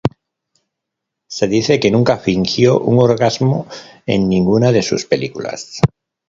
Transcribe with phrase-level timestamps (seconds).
[1.35, 3.67] Se dice que nunca fingió un orgasmo
[4.07, 5.79] en ninguna de sus películas.